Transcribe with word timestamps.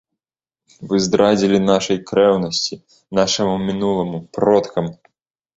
Вы 0.93 1.01
здрадзілі 1.07 1.57
нашай 1.71 2.01
крэўнасці, 2.11 2.79
нашаму 3.21 3.53
мінуламу, 3.67 4.17
продкам! 4.39 4.85